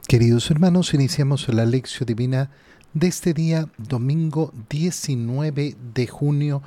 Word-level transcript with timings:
Queridos 0.00 0.50
hermanos, 0.50 0.94
iniciamos 0.94 1.48
la 1.48 1.66
lección 1.66 2.06
divina 2.06 2.50
de 2.94 3.08
este 3.08 3.34
día, 3.34 3.68
domingo 3.76 4.50
19 4.70 5.76
de 5.94 6.06
junio, 6.06 6.62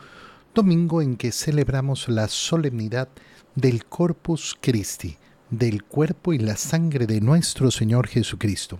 domingo 0.54 1.02
en 1.02 1.18
que 1.18 1.32
celebramos 1.32 2.08
la 2.08 2.28
solemnidad 2.28 3.10
del 3.56 3.86
Corpus 3.86 4.56
Christi, 4.62 5.18
del 5.50 5.84
cuerpo 5.84 6.34
y 6.34 6.38
la 6.38 6.56
sangre 6.56 7.08
de 7.08 7.20
nuestro 7.20 7.72
Señor 7.72 8.08
Jesucristo. 8.08 8.80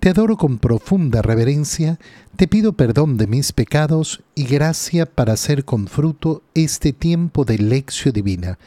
Te 0.00 0.08
adoro 0.08 0.38
con 0.38 0.56
profunda 0.56 1.20
reverencia, 1.20 1.98
te 2.36 2.48
pido 2.48 2.72
perdón 2.72 3.18
de 3.18 3.26
mis 3.26 3.52
pecados 3.52 4.22
y 4.34 4.44
gracia 4.44 5.04
para 5.04 5.34
hacer 5.34 5.66
con 5.66 5.88
fruto 5.88 6.42
este 6.54 6.94
tiempo 6.94 7.44
de 7.44 7.58
lección 7.58 8.14
divina. 8.14 8.58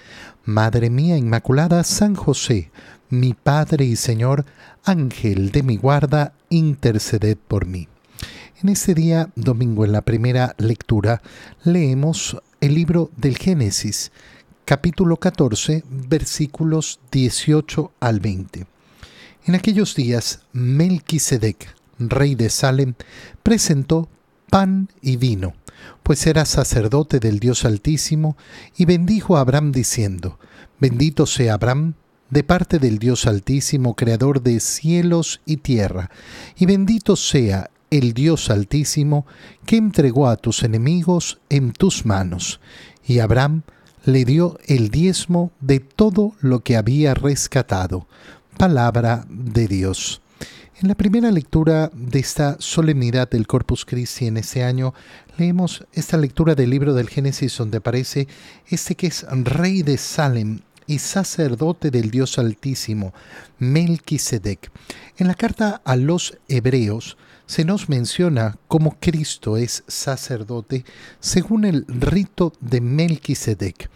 Madre 0.45 0.91
mía 0.91 1.17
Inmaculada, 1.17 1.84
San 1.84 2.13
José, 2.13 2.70
mi 3.09 3.34
Padre 3.34 3.84
y 3.85 3.95
Señor, 3.95 4.45
Ángel 4.84 5.52
de 5.52 5.63
mi 5.63 5.75
guarda, 5.75 6.34
interceded 6.49 7.39
por 7.47 7.66
mí. 7.66 7.88
En 8.61 8.70
este 8.70 8.94
día, 8.94 9.31
domingo, 9.36 9.86
en 9.86 9.91
la 9.91 10.03
primera 10.03 10.53
lectura, 10.59 11.23
leemos 11.63 12.38
el 12.61 12.75
libro 12.75 13.09
del 13.17 13.39
Génesis, 13.39 14.11
capítulo 14.66 15.17
14, 15.17 15.84
versículos 15.89 17.00
18 17.11 17.91
al 18.00 18.20
20. 18.20 18.73
En 19.45 19.55
aquellos 19.55 19.93
días, 19.93 20.39
Melquisedec, 20.53 21.75
rey 21.99 22.33
de 22.33 22.49
Salem, 22.49 22.93
presentó 23.43 24.07
pan 24.50 24.88
y 25.02 25.17
vino, 25.17 25.53
pues 26.02 26.25
era 26.27 26.45
sacerdote 26.45 27.19
del 27.19 27.39
Dios 27.39 27.66
Altísimo, 27.66 28.38
y 28.77 28.85
bendijo 28.85 29.35
a 29.35 29.41
Abraham 29.41 29.73
diciendo, 29.73 30.39
Bendito 30.80 31.25
sea 31.25 31.55
Abraham 31.55 31.95
de 32.30 32.44
parte 32.45 32.80
del 32.80 33.00
Dios 33.00 33.27
Altísimo, 33.27 33.95
Creador 33.95 34.41
de 34.41 34.61
cielos 34.61 35.41
y 35.45 35.57
tierra, 35.57 36.09
y 36.55 36.66
bendito 36.66 37.17
sea 37.17 37.69
el 37.89 38.13
Dios 38.13 38.50
Altísimo, 38.50 39.25
que 39.66 39.75
entregó 39.75 40.30
a 40.30 40.38
tus 40.38 40.63
enemigos 40.63 41.41
en 41.50 41.73
tus 41.73 42.05
manos. 42.05 42.61
Y 43.05 43.19
Abraham 43.19 43.63
le 44.05 44.23
dio 44.23 44.57
el 44.67 44.89
diezmo 44.89 45.52
de 45.59 45.81
todo 45.81 46.33
lo 46.39 46.61
que 46.61 46.78
había 46.78 47.13
rescatado. 47.13 48.07
Palabra 48.64 49.25
de 49.28 49.67
Dios. 49.67 50.22
En 50.81 50.88
la 50.88 50.95
primera 50.95 51.31
lectura 51.31 51.92
de 51.94 52.19
esta 52.19 52.56
solemnidad 52.59 53.30
del 53.30 53.45
Corpus 53.45 53.83
Christi 53.83 54.28
en 54.28 54.38
este 54.38 54.64
año, 54.64 54.94
leemos 55.38 55.83
esta 55.92 56.16
lectura 56.16 56.56
del 56.56 56.69
libro 56.69 56.94
del 56.94 57.09
Génesis 57.09 57.58
donde 57.58 57.80
aparece 57.80 58.30
este 58.69 58.95
que 58.95 59.08
es 59.08 59.25
rey 59.30 59.84
de 59.84 59.97
Salem, 59.97 60.61
y 60.88 61.00
sacerdote 61.00 61.91
del 61.91 62.09
Dios 62.09 62.39
Altísimo, 62.39 63.14
Melquisedec. 63.59 64.72
En 65.17 65.28
la 65.28 65.36
carta 65.36 65.81
a 65.84 65.97
los 65.97 66.38
Hebreos 66.47 67.17
se 67.45 67.66
nos 67.66 67.89
menciona 67.89 68.58
cómo 68.67 68.97
Cristo 68.99 69.58
es 69.58 69.83
sacerdote 69.88 70.86
según 71.19 71.66
el 71.66 71.85
rito 71.88 72.53
de 72.59 72.81
Melquisedec. 72.81 73.89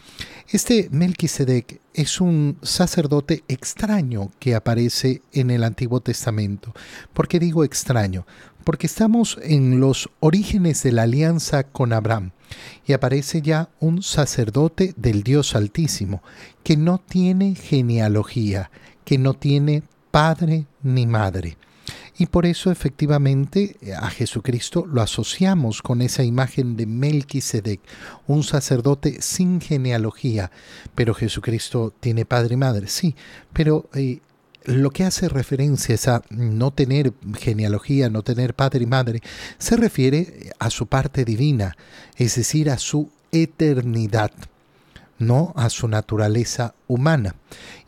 Este 0.50 0.89
Melquisedec 0.92 1.81
es 1.94 2.22
un 2.22 2.58
sacerdote 2.62 3.44
extraño 3.48 4.31
que 4.39 4.56
aparece 4.56 5.22
en 5.34 5.52
el 5.52 5.64
Antiguo 5.64 6.00
Testamento. 6.02 6.73
¿Por 7.14 7.28
qué 7.28 7.39
digo 7.39 7.64
extraño? 7.64 8.26
Porque 8.64 8.88
estamos 8.88 9.39
en 9.42 9.80
los 9.80 10.09
orígenes 10.20 10.84
de 10.84 10.92
la 10.92 11.04
alianza 11.04 11.64
con 11.64 11.94
Abraham 11.94 12.32
y 12.86 12.94
aparece 12.94 13.42
ya 13.42 13.70
un 13.80 14.04
sacerdote 14.04 14.93
del 14.98 15.23
Dios 15.23 15.55
Altísimo 15.55 16.22
que 16.64 16.77
no 16.77 16.99
tiene 16.99 17.55
genealogía, 17.55 18.72
que 19.05 19.17
no 19.17 19.33
tiene 19.33 19.83
padre 20.11 20.66
ni 20.83 21.08
madre. 21.08 21.58
Y 22.17 22.26
por 22.26 22.45
eso 22.45 22.72
efectivamente 22.72 23.78
a 24.00 24.10
Jesucristo 24.10 24.86
lo 24.86 25.02
asociamos 25.02 25.82
con 25.82 26.02
esa 26.02 26.23
imagen 26.23 26.76
de 26.76 26.88
Melquisedec, 26.88 27.80
un 28.26 28.44
sacerdote 28.44 29.22
sin 29.22 29.61
genealogía. 29.61 30.52
Pero 30.95 31.14
Jesucristo 31.14 31.94
tiene 32.00 32.26
padre 32.26 32.55
y 32.55 32.58
madre, 32.58 32.88
sí, 32.88 33.16
pero 33.54 33.88
eh, 33.94 34.20
lo 34.66 34.89
que 34.89 35.04
hace 35.04 35.30
referencia 35.30 35.95
es 35.95 36.08
a 36.08 36.23
no 36.30 36.72
tener 36.72 37.14
genealogía, 37.38 38.10
no 38.10 38.23
tener 38.23 38.54
padre 38.54 38.84
y 38.84 38.88
madre, 38.88 39.22
se 39.60 39.78
refiere 39.78 40.52
a 40.60 40.70
su 40.70 40.88
parte 40.88 41.23
divina, 41.23 41.78
es 42.17 42.36
decir, 42.36 42.70
a 42.70 42.78
su 42.78 43.10
eternidad 43.32 44.32
no 45.20 45.54
a 45.55 45.70
su 45.70 45.88
naturaleza 45.88 46.76
humana. 46.88 47.36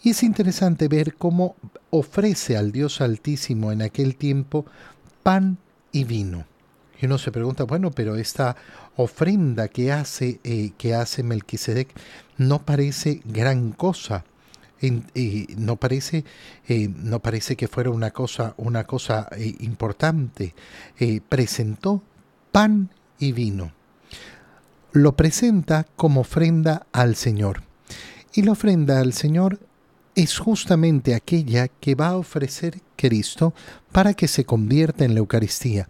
Y 0.01 0.11
es 0.11 0.23
interesante 0.23 0.87
ver 0.87 1.15
cómo 1.15 1.55
ofrece 1.89 2.57
al 2.57 2.71
Dios 2.71 3.01
Altísimo 3.01 3.71
en 3.71 3.81
aquel 3.81 4.15
tiempo 4.15 4.65
pan 5.23 5.57
y 5.91 6.03
vino. 6.03 6.45
Y 7.01 7.05
uno 7.05 7.17
se 7.17 7.31
pregunta, 7.31 7.63
bueno, 7.63 7.91
pero 7.91 8.15
esta 8.15 8.55
ofrenda 8.97 9.69
que 9.69 9.91
hace, 9.91 10.39
eh, 10.43 10.71
que 10.77 10.93
hace 10.93 11.23
Melquisedec 11.23 11.89
no 12.37 12.59
parece 12.59 13.21
gran 13.25 13.71
cosa. 13.71 14.25
no, 14.81 15.75
parece, 15.75 16.25
eh, 16.67 16.89
no 16.89 17.19
parece 17.19 17.55
que 17.55 17.67
fuera 17.67 17.89
una 17.89 18.11
cosa, 18.11 18.53
una 18.57 18.83
cosa 18.83 19.29
eh, 19.37 19.55
importante. 19.59 20.53
presentó 21.29 22.01
pan 22.51 22.89
y 23.17 23.31
vino 23.31 23.78
lo 24.91 25.15
presenta 25.15 25.85
como 25.95 26.21
ofrenda 26.21 26.87
al 26.91 27.15
Señor. 27.15 27.63
Y 28.33 28.43
la 28.43 28.51
ofrenda 28.51 28.99
al 28.99 29.13
Señor 29.13 29.59
es 30.15 30.37
justamente 30.37 31.15
aquella 31.15 31.67
que 31.67 31.95
va 31.95 32.09
a 32.09 32.17
ofrecer 32.17 32.81
Cristo 32.95 33.53
para 33.91 34.13
que 34.13 34.27
se 34.27 34.43
convierta 34.45 35.05
en 35.05 35.13
la 35.13 35.19
Eucaristía. 35.19 35.87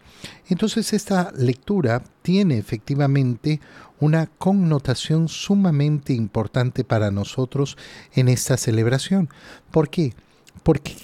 Entonces 0.48 0.94
esta 0.94 1.32
lectura 1.36 2.04
tiene 2.22 2.58
efectivamente 2.58 3.60
una 4.00 4.28
connotación 4.28 5.28
sumamente 5.28 6.14
importante 6.14 6.84
para 6.84 7.12
nosotros 7.12 7.78
en 8.14 8.30
esta 8.30 8.58
celebración. 8.58 9.30
¿Por 9.72 9.90
qué? 9.90 10.14
porque 10.14 10.29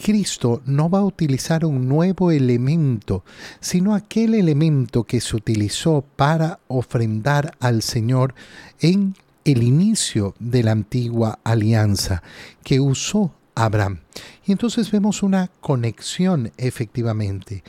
Cristo 0.03 0.61
no 0.66 0.89
va 0.89 0.99
a 0.99 1.05
utilizar 1.05 1.66
un 1.66 1.88
nuevo 1.88 2.31
elemento, 2.31 3.23
sino 3.59 3.95
aquel 3.95 4.35
elemento 4.35 5.03
que 5.03 5.21
se 5.21 5.35
utilizó 5.35 6.03
para 6.16 6.59
ofrendar 6.67 7.55
al 7.59 7.81
Señor 7.81 8.35
en 8.79 9.16
el 9.43 9.63
inicio 9.63 10.35
de 10.39 10.63
la 10.63 10.71
antigua 10.71 11.39
alianza 11.43 12.23
que 12.63 12.79
usó 12.79 13.33
Abraham. 13.53 13.99
Y 14.45 14.51
entonces 14.51 14.91
vemos 14.91 15.23
una 15.23 15.49
conexión 15.61 16.51
efectivamente 16.57 17.63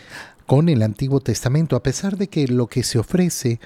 con 0.47 0.69
el 0.69 0.83
Antiguo 0.83 1.21
Testamento, 1.21 1.77
a 1.77 1.83
pesar 1.83 2.17
de 2.17 2.29
que 2.29 2.49
lo 2.49 2.67
que 2.69 2.83
se 2.83 2.99
ofrece 2.99 3.61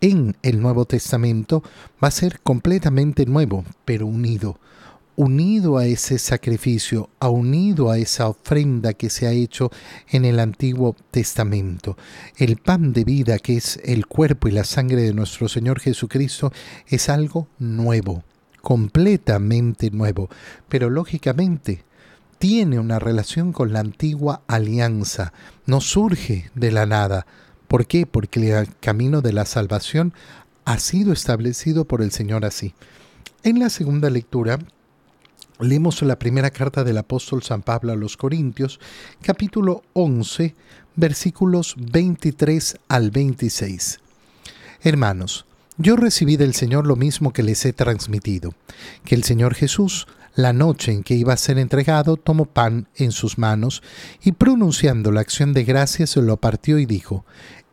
en 0.00 0.36
el 0.42 0.60
Nuevo 0.60 0.84
Testamento 0.84 1.62
va 2.02 2.08
a 2.08 2.12
ser 2.12 2.40
completamente 2.40 3.26
nuevo, 3.26 3.64
pero 3.84 4.06
unido 4.06 4.58
unido 5.18 5.78
a 5.78 5.84
ese 5.84 6.16
sacrificio, 6.16 7.10
ha 7.18 7.28
unido 7.28 7.90
a 7.90 7.98
esa 7.98 8.28
ofrenda 8.28 8.94
que 8.94 9.10
se 9.10 9.26
ha 9.26 9.32
hecho 9.32 9.72
en 10.10 10.24
el 10.24 10.38
Antiguo 10.38 10.94
Testamento. 11.10 11.96
El 12.36 12.56
pan 12.58 12.92
de 12.92 13.02
vida, 13.02 13.40
que 13.40 13.56
es 13.56 13.80
el 13.84 14.06
cuerpo 14.06 14.46
y 14.46 14.52
la 14.52 14.62
sangre 14.62 15.02
de 15.02 15.12
nuestro 15.12 15.48
Señor 15.48 15.80
Jesucristo, 15.80 16.52
es 16.86 17.08
algo 17.08 17.48
nuevo, 17.58 18.22
completamente 18.62 19.90
nuevo, 19.90 20.28
pero 20.68 20.88
lógicamente 20.88 21.82
tiene 22.38 22.78
una 22.78 23.00
relación 23.00 23.52
con 23.52 23.72
la 23.72 23.80
antigua 23.80 24.42
alianza, 24.46 25.32
no 25.66 25.80
surge 25.80 26.48
de 26.54 26.70
la 26.70 26.86
nada. 26.86 27.26
¿Por 27.66 27.86
qué? 27.86 28.06
Porque 28.06 28.56
el 28.56 28.68
camino 28.78 29.20
de 29.20 29.32
la 29.32 29.46
salvación 29.46 30.14
ha 30.64 30.78
sido 30.78 31.12
establecido 31.12 31.86
por 31.86 32.02
el 32.02 32.12
Señor 32.12 32.44
así. 32.44 32.72
En 33.42 33.58
la 33.58 33.68
segunda 33.68 34.10
lectura 34.10 34.60
Leemos 35.60 36.02
la 36.02 36.20
primera 36.20 36.50
carta 36.50 36.84
del 36.84 36.98
apóstol 36.98 37.42
San 37.42 37.62
Pablo 37.62 37.92
a 37.92 37.96
los 37.96 38.16
Corintios, 38.16 38.78
capítulo 39.22 39.82
11, 39.92 40.54
versículos 40.94 41.74
23 41.76 42.76
al 42.86 43.10
26. 43.10 43.98
Hermanos, 44.82 45.46
yo 45.76 45.96
recibí 45.96 46.36
del 46.36 46.54
Señor 46.54 46.86
lo 46.86 46.94
mismo 46.94 47.32
que 47.32 47.42
les 47.42 47.64
he 47.64 47.72
transmitido, 47.72 48.54
que 49.04 49.16
el 49.16 49.24
Señor 49.24 49.56
Jesús, 49.56 50.06
la 50.36 50.52
noche 50.52 50.92
en 50.92 51.02
que 51.02 51.14
iba 51.14 51.32
a 51.32 51.36
ser 51.36 51.58
entregado, 51.58 52.16
tomó 52.16 52.44
pan 52.44 52.86
en 52.94 53.10
sus 53.10 53.36
manos 53.36 53.82
y 54.22 54.32
pronunciando 54.32 55.10
la 55.10 55.22
acción 55.22 55.54
de 55.54 55.64
gracias 55.64 56.10
se 56.10 56.22
lo 56.22 56.36
partió 56.36 56.78
y 56.78 56.86
dijo, 56.86 57.24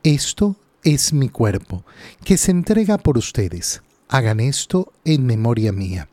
Esto 0.01 0.55
es 0.83 1.13
mi 1.13 1.29
cuerpo, 1.29 1.85
que 2.23 2.37
se 2.37 2.49
entrega 2.49 2.97
por 2.97 3.19
ustedes. 3.19 3.83
Hagan 4.07 4.39
esto 4.39 4.91
en 5.03 5.27
memoria 5.27 5.71
mía. 5.71 6.07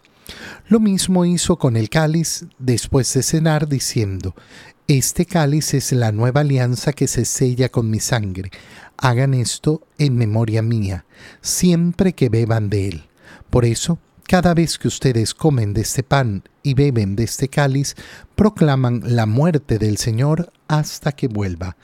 Lo 0.69 0.81
mismo 0.81 1.25
hizo 1.25 1.59
con 1.59 1.77
el 1.77 1.89
cáliz 1.89 2.47
después 2.59 3.13
de 3.15 3.23
cenar, 3.23 3.69
diciendo, 3.69 4.35
Este 4.89 5.27
cáliz 5.27 5.75
es 5.75 5.93
la 5.93 6.13
nueva 6.13 6.43
alianza 6.43 6.93
que 6.93 7.09
se 7.09 7.25
sella 7.25 7.69
con 7.69 7.91
mi 7.91 8.01
sangre. 8.01 8.51
Hagan 8.97 9.35
esto 9.35 9.83
en 9.99 10.17
memoria 10.17 10.63
mía, 10.63 11.05
siempre 11.41 12.13
que 12.13 12.29
beban 12.29 12.71
de 12.71 12.89
él. 12.89 13.05
Por 13.51 13.65
eso, 13.65 13.99
cada 14.27 14.55
vez 14.55 14.79
que 14.79 14.89
ustedes 14.89 15.35
comen 15.35 15.75
de 15.75 15.83
este 15.83 16.03
pan 16.03 16.43
y 16.63 16.75
beben 16.75 17.17
de 17.17 17.25
este 17.25 17.49
cáliz, 17.49 17.97
proclaman 18.35 19.03
la 19.05 19.27
muerte 19.27 19.79
del 19.79 19.99
Señor 19.99 20.53
hasta 20.69 21.13
que 21.13 21.29
vuelva. 21.29 21.77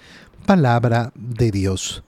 Palabra 0.46 1.12
de 1.14 1.50
Dios. 1.50 2.02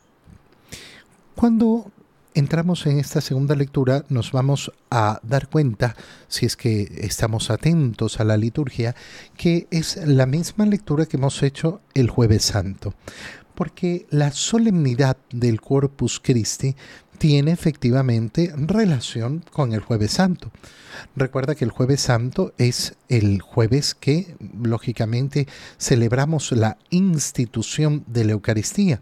Cuando 1.34 1.90
entramos 2.34 2.86
en 2.86 2.98
esta 2.98 3.20
segunda 3.20 3.54
lectura, 3.54 4.04
nos 4.08 4.32
vamos 4.32 4.72
a 4.90 5.20
dar 5.22 5.48
cuenta, 5.48 5.96
si 6.28 6.46
es 6.46 6.56
que 6.56 6.82
estamos 7.00 7.50
atentos 7.50 8.20
a 8.20 8.24
la 8.24 8.36
liturgia, 8.36 8.94
que 9.36 9.66
es 9.70 9.96
la 9.96 10.26
misma 10.26 10.66
lectura 10.66 11.06
que 11.06 11.16
hemos 11.16 11.42
hecho 11.42 11.80
el 11.94 12.10
jueves 12.10 12.44
santo. 12.44 12.94
Porque 13.54 14.06
la 14.10 14.32
solemnidad 14.32 15.16
del 15.30 15.60
Corpus 15.60 16.20
Christi 16.20 16.74
tiene 17.18 17.52
efectivamente 17.52 18.50
relación 18.56 19.44
con 19.52 19.74
el 19.74 19.80
jueves 19.80 20.12
santo. 20.12 20.50
Recuerda 21.14 21.54
que 21.54 21.66
el 21.66 21.70
jueves 21.70 22.00
santo 22.00 22.54
es 22.56 22.94
el 23.10 23.42
jueves 23.42 23.94
que 23.94 24.34
lógicamente 24.62 25.46
celebramos 25.78 26.52
la 26.52 26.78
institución 26.88 28.04
de 28.06 28.24
la 28.24 28.32
Eucaristía. 28.32 29.00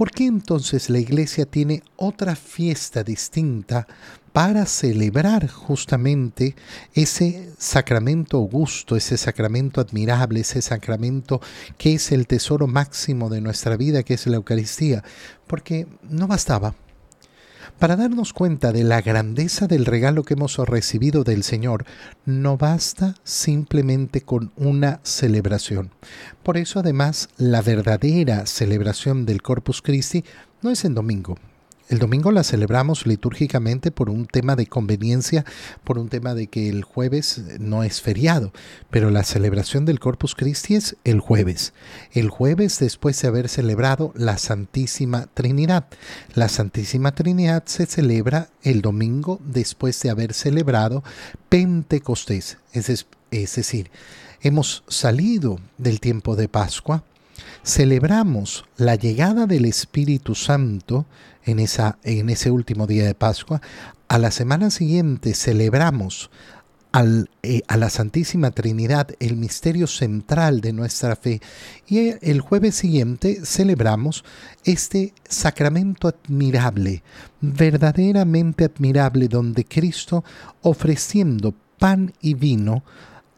¿Por 0.00 0.12
qué 0.12 0.24
entonces 0.24 0.88
la 0.88 0.98
iglesia 0.98 1.44
tiene 1.44 1.82
otra 1.96 2.34
fiesta 2.34 3.04
distinta 3.04 3.86
para 4.32 4.64
celebrar 4.64 5.46
justamente 5.46 6.56
ese 6.94 7.50
sacramento 7.58 8.38
augusto, 8.38 8.96
ese 8.96 9.18
sacramento 9.18 9.78
admirable, 9.78 10.40
ese 10.40 10.62
sacramento 10.62 11.42
que 11.76 11.92
es 11.96 12.12
el 12.12 12.26
tesoro 12.26 12.66
máximo 12.66 13.28
de 13.28 13.42
nuestra 13.42 13.76
vida, 13.76 14.02
que 14.02 14.14
es 14.14 14.26
la 14.26 14.36
Eucaristía? 14.36 15.04
Porque 15.46 15.86
no 16.08 16.26
bastaba 16.26 16.74
para 17.80 17.96
darnos 17.96 18.34
cuenta 18.34 18.72
de 18.72 18.84
la 18.84 19.00
grandeza 19.00 19.66
del 19.66 19.86
regalo 19.86 20.22
que 20.22 20.34
hemos 20.34 20.58
recibido 20.58 21.24
del 21.24 21.42
Señor, 21.42 21.86
no 22.26 22.58
basta 22.58 23.14
simplemente 23.24 24.20
con 24.20 24.52
una 24.56 25.00
celebración. 25.02 25.90
Por 26.42 26.58
eso 26.58 26.78
además 26.80 27.30
la 27.38 27.62
verdadera 27.62 28.44
celebración 28.44 29.24
del 29.24 29.40
Corpus 29.40 29.80
Christi 29.80 30.24
no 30.60 30.70
es 30.70 30.84
en 30.84 30.94
domingo, 30.94 31.38
el 31.90 31.98
domingo 31.98 32.30
la 32.30 32.44
celebramos 32.44 33.04
litúrgicamente 33.04 33.90
por 33.90 34.10
un 34.10 34.26
tema 34.26 34.54
de 34.54 34.68
conveniencia, 34.68 35.44
por 35.82 35.98
un 35.98 36.08
tema 36.08 36.34
de 36.34 36.46
que 36.46 36.68
el 36.68 36.84
jueves 36.84 37.42
no 37.58 37.82
es 37.82 38.00
feriado, 38.00 38.52
pero 38.90 39.10
la 39.10 39.24
celebración 39.24 39.86
del 39.86 39.98
Corpus 39.98 40.36
Christi 40.36 40.76
es 40.76 40.96
el 41.02 41.18
jueves. 41.18 41.72
El 42.12 42.30
jueves 42.30 42.78
después 42.78 43.20
de 43.20 43.26
haber 43.26 43.48
celebrado 43.48 44.12
la 44.14 44.38
Santísima 44.38 45.26
Trinidad. 45.34 45.86
La 46.34 46.48
Santísima 46.48 47.10
Trinidad 47.12 47.64
se 47.66 47.86
celebra 47.86 48.50
el 48.62 48.82
domingo 48.82 49.40
después 49.44 50.00
de 50.00 50.10
haber 50.10 50.32
celebrado 50.32 51.02
Pentecostés. 51.48 52.58
Es, 52.72 52.86
decir, 53.56 53.90
hemos 54.42 54.84
salido 54.86 55.58
del 55.76 55.98
tiempo 55.98 56.36
de 56.36 56.46
Pascua, 56.46 57.02
celebramos 57.62 58.64
la 58.76 58.94
llegada 58.94 59.46
del 59.46 59.64
Espíritu 59.64 60.34
Santo 60.34 61.06
en, 61.44 61.58
esa, 61.58 61.98
en 62.04 62.30
ese 62.30 62.50
último 62.50 62.86
día 62.86 63.04
de 63.04 63.14
Pascua. 63.14 63.60
A 64.08 64.18
la 64.18 64.30
semana 64.30 64.70
siguiente 64.70 65.34
celebramos 65.34 66.30
al, 66.92 67.30
eh, 67.42 67.62
a 67.68 67.76
la 67.76 67.90
Santísima 67.90 68.50
Trinidad, 68.50 69.08
el 69.20 69.36
misterio 69.36 69.86
central 69.86 70.60
de 70.60 70.72
nuestra 70.72 71.16
fe. 71.16 71.40
Y 71.86 72.14
el 72.20 72.40
jueves 72.40 72.74
siguiente 72.74 73.40
celebramos 73.44 74.24
este 74.64 75.14
sacramento 75.28 76.08
admirable, 76.08 77.02
verdaderamente 77.40 78.64
admirable, 78.64 79.28
donde 79.28 79.64
Cristo, 79.64 80.24
ofreciendo 80.62 81.54
pan 81.78 82.12
y 82.20 82.34
vino, 82.34 82.82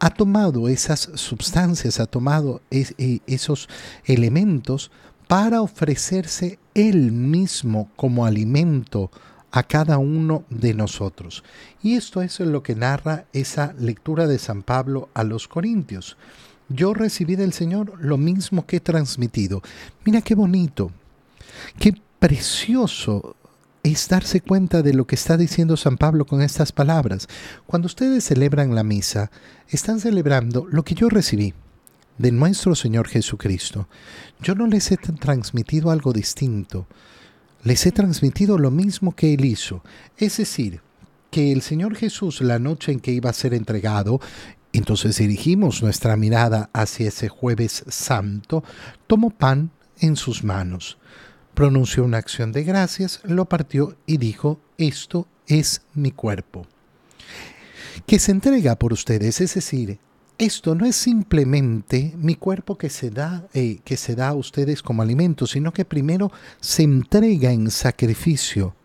ha 0.03 0.09
tomado 0.09 0.67
esas 0.67 1.11
sustancias, 1.15 2.01
ha 2.01 2.07
tomado 2.07 2.61
eh, 2.71 3.19
esos 3.25 3.69
elementos 4.03 4.91
para 5.29 5.61
ofrecerse 5.61 6.59
Él 6.73 7.13
mismo 7.13 7.89
como 7.95 8.25
alimento 8.25 9.11
a 9.51 9.63
cada 9.63 9.99
uno 9.99 10.43
de 10.49 10.73
nosotros. 10.73 11.45
Y 11.81 11.95
esto 11.95 12.21
es 12.21 12.37
lo 12.41 12.63
que 12.63 12.75
narra 12.75 13.27
esa 13.31 13.73
lectura 13.79 14.27
de 14.27 14.39
San 14.39 14.61
Pablo 14.61 15.07
a 15.13 15.23
los 15.23 15.47
Corintios. 15.47 16.17
Yo 16.67 16.93
recibí 16.93 17.37
del 17.37 17.53
Señor 17.53 17.93
lo 17.97 18.17
mismo 18.17 18.65
que 18.65 18.77
he 18.77 18.81
transmitido. 18.81 19.61
Mira 20.03 20.21
qué 20.21 20.35
bonito, 20.35 20.91
qué 21.79 21.93
precioso 22.19 23.37
es 23.83 24.07
darse 24.07 24.39
cuenta 24.39 24.81
de 24.81 24.93
lo 24.93 25.05
que 25.05 25.15
está 25.15 25.35
diciendo 25.35 25.75
San 25.75 25.97
Pablo 25.97 26.25
con 26.25 26.41
estas 26.41 26.71
palabras. 26.71 27.27
Cuando 27.65 27.87
ustedes 27.87 28.23
celebran 28.23 28.73
la 28.73 28.83
misa, 28.83 29.29
están 29.67 29.99
celebrando 29.99 30.65
lo 30.71 30.83
que 30.83 30.95
yo 30.95 31.09
recibí 31.09 31.53
de 32.17 32.31
nuestro 32.31 32.75
Señor 32.75 33.09
Jesucristo. 33.09 33.89
Yo 34.41 34.55
no 34.55 34.67
les 34.67 34.89
he 34.91 34.97
transmitido 34.97 35.91
algo 35.91 36.13
distinto, 36.13 36.87
les 37.63 37.85
he 37.85 37.91
transmitido 37.91 38.57
lo 38.57 38.71
mismo 38.71 39.15
que 39.15 39.33
Él 39.33 39.43
hizo. 39.43 39.83
Es 40.15 40.37
decir, 40.37 40.79
que 41.29 41.51
el 41.51 41.61
Señor 41.61 41.95
Jesús 41.95 42.39
la 42.39 42.59
noche 42.59 42.93
en 42.93 43.01
que 43.01 43.11
iba 43.11 43.29
a 43.29 43.33
ser 43.33 43.53
entregado, 43.53 44.21
entonces 44.71 45.17
dirigimos 45.17 45.83
nuestra 45.83 46.15
mirada 46.15 46.69
hacia 46.71 47.09
ese 47.09 47.27
jueves 47.27 47.83
santo, 47.89 48.63
tomó 49.07 49.29
pan 49.29 49.71
en 49.99 50.15
sus 50.15 50.43
manos 50.43 50.97
pronunció 51.53 52.03
una 52.03 52.17
acción 52.17 52.51
de 52.51 52.63
gracias, 52.63 53.21
lo 53.23 53.45
partió 53.45 53.95
y 54.05 54.17
dijo, 54.17 54.59
esto 54.77 55.27
es 55.47 55.81
mi 55.93 56.11
cuerpo. 56.11 56.65
Que 58.05 58.19
se 58.19 58.31
entrega 58.31 58.75
por 58.75 58.93
ustedes, 58.93 59.39
es 59.39 59.53
decir, 59.53 59.99
esto 60.37 60.73
no 60.73 60.85
es 60.85 60.95
simplemente 60.95 62.13
mi 62.17 62.35
cuerpo 62.35 62.77
que 62.77 62.89
se 62.89 63.11
da, 63.11 63.47
eh, 63.53 63.79
que 63.83 63.97
se 63.97 64.15
da 64.15 64.29
a 64.29 64.33
ustedes 64.33 64.81
como 64.81 65.01
alimento, 65.01 65.45
sino 65.45 65.71
que 65.71 65.85
primero 65.85 66.31
se 66.59 66.83
entrega 66.83 67.51
en 67.51 67.69
sacrificio 67.69 68.75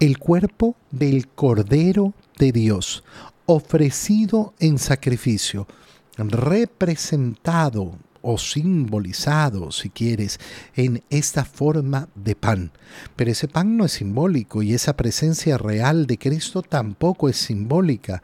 el 0.00 0.18
cuerpo 0.18 0.76
del 0.90 1.28
Cordero 1.28 2.14
de 2.38 2.52
Dios, 2.52 3.04
ofrecido 3.46 4.54
en 4.58 4.78
sacrificio, 4.78 5.68
representado 6.16 7.98
o 8.22 8.38
simbolizado, 8.38 9.72
si 9.72 9.90
quieres, 9.90 10.38
en 10.74 11.02
esta 11.10 11.44
forma 11.44 12.08
de 12.14 12.34
pan. 12.34 12.72
Pero 13.16 13.30
ese 13.30 13.48
pan 13.48 13.76
no 13.76 13.84
es 13.84 13.92
simbólico 13.92 14.62
y 14.62 14.74
esa 14.74 14.96
presencia 14.96 15.58
real 15.58 16.06
de 16.06 16.18
Cristo 16.18 16.62
tampoco 16.62 17.28
es 17.28 17.36
simbólica. 17.36 18.22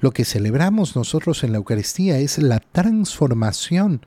Lo 0.00 0.10
que 0.10 0.24
celebramos 0.24 0.96
nosotros 0.96 1.44
en 1.44 1.52
la 1.52 1.58
Eucaristía 1.58 2.18
es 2.18 2.38
la 2.38 2.60
transformación 2.60 4.02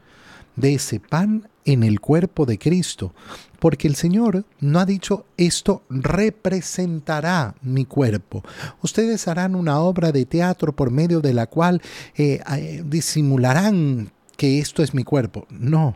de 0.56 0.76
ese 0.76 1.00
pan 1.00 1.48
en 1.66 1.84
el 1.84 2.00
cuerpo 2.00 2.46
de 2.46 2.58
Cristo, 2.58 3.14
porque 3.60 3.88
el 3.88 3.96
Señor 3.96 4.46
no 4.60 4.80
ha 4.80 4.86
dicho 4.86 5.26
esto 5.38 5.84
representará 5.90 7.56
mi 7.62 7.86
cuerpo. 7.86 8.44
Ustedes 8.82 9.28
harán 9.28 9.56
una 9.56 9.80
obra 9.80 10.12
de 10.12 10.26
teatro 10.26 10.76
por 10.76 10.92
medio 10.92 11.22
de 11.22 11.34
la 11.34 11.48
cual 11.48 11.82
eh, 12.16 12.42
eh, 12.58 12.84
disimularán 12.86 14.12
que 14.38 14.60
esto 14.60 14.84
es 14.84 14.94
mi 14.94 15.04
cuerpo. 15.04 15.48
No, 15.50 15.96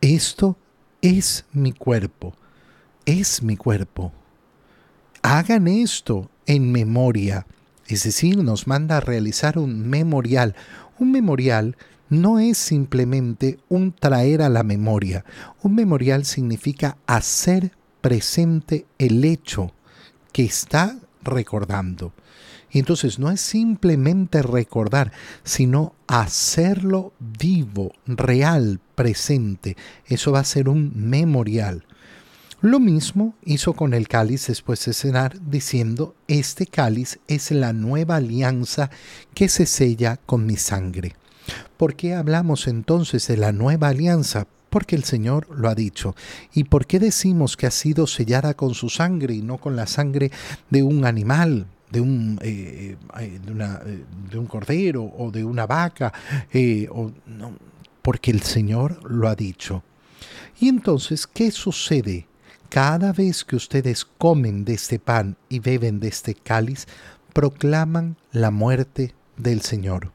esto 0.00 0.56
es 1.00 1.44
mi 1.52 1.72
cuerpo. 1.72 2.34
Es 3.04 3.42
mi 3.42 3.56
cuerpo. 3.56 4.12
Hagan 5.22 5.68
esto 5.68 6.30
en 6.46 6.72
memoria. 6.72 7.46
Es 7.86 8.04
decir, 8.04 8.42
nos 8.42 8.66
manda 8.66 8.96
a 8.96 9.00
realizar 9.00 9.58
un 9.58 9.88
memorial. 9.88 10.54
Un 10.98 11.12
memorial 11.12 11.76
no 12.08 12.38
es 12.38 12.58
simplemente 12.58 13.58
un 13.68 13.92
traer 13.92 14.42
a 14.42 14.48
la 14.48 14.62
memoria. 14.62 15.24
Un 15.62 15.74
memorial 15.74 16.24
significa 16.24 16.96
hacer 17.06 17.72
presente 18.00 18.86
el 18.98 19.24
hecho 19.24 19.72
que 20.32 20.44
está 20.44 20.98
recordando. 21.22 22.12
Y 22.72 22.78
entonces 22.78 23.18
no 23.18 23.30
es 23.30 23.40
simplemente 23.40 24.42
recordar, 24.42 25.12
sino 25.44 25.94
hacerlo 26.06 27.12
vivo, 27.20 27.92
real, 28.06 28.80
presente. 28.94 29.76
Eso 30.06 30.32
va 30.32 30.40
a 30.40 30.44
ser 30.44 30.70
un 30.70 30.92
memorial. 30.94 31.84
Lo 32.62 32.80
mismo 32.80 33.34
hizo 33.44 33.74
con 33.74 33.92
el 33.92 34.08
cáliz 34.08 34.46
después 34.46 34.84
de 34.86 34.94
cenar, 34.94 35.36
diciendo, 35.44 36.14
este 36.28 36.66
cáliz 36.66 37.18
es 37.26 37.50
la 37.50 37.72
nueva 37.72 38.16
alianza 38.16 38.88
que 39.34 39.48
se 39.48 39.66
sella 39.66 40.16
con 40.24 40.46
mi 40.46 40.56
sangre. 40.56 41.16
¿Por 41.76 41.96
qué 41.96 42.14
hablamos 42.14 42.68
entonces 42.68 43.26
de 43.26 43.36
la 43.36 43.52
nueva 43.52 43.88
alianza? 43.88 44.46
Porque 44.70 44.96
el 44.96 45.04
Señor 45.04 45.48
lo 45.50 45.68
ha 45.68 45.74
dicho. 45.74 46.14
¿Y 46.54 46.64
por 46.64 46.86
qué 46.86 46.98
decimos 46.98 47.56
que 47.56 47.66
ha 47.66 47.70
sido 47.70 48.06
sellada 48.06 48.54
con 48.54 48.74
su 48.74 48.88
sangre 48.88 49.34
y 49.34 49.42
no 49.42 49.58
con 49.58 49.74
la 49.76 49.86
sangre 49.86 50.30
de 50.70 50.84
un 50.84 51.04
animal? 51.04 51.66
De 51.92 52.00
un, 52.00 52.38
eh, 52.42 52.96
eh, 53.20 53.40
de, 53.44 53.52
una, 53.52 53.80
eh, 53.84 54.04
de, 54.30 54.38
un 54.38 54.46
cordero 54.46 55.04
o 55.04 55.30
de 55.30 55.44
una 55.44 55.66
vaca. 55.66 56.12
o, 56.90 57.12
porque 58.00 58.30
el 58.30 58.42
Señor 58.42 58.98
lo 59.08 59.28
ha 59.28 59.36
dicho. 59.36 59.84
Y 60.58 60.68
entonces, 60.68 61.26
¿qué 61.26 61.50
sucede? 61.50 62.26
Cada 62.68 63.12
vez 63.12 63.44
que 63.44 63.54
ustedes 63.54 64.04
comen 64.04 64.64
de 64.64 64.74
este 64.74 64.98
pan 64.98 65.36
y 65.48 65.58
beben 65.60 66.00
de 66.00 66.08
este 66.08 66.34
cáliz, 66.34 66.86
proclaman 67.32 68.16
la 68.32 68.50
muerte 68.50 69.14
del 69.42 69.62
Señor. 69.62 70.12